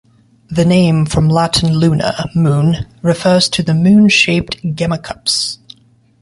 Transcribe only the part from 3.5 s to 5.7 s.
the moon-shaped gemmacups.